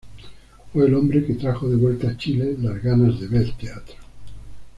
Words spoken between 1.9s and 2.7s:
a Chile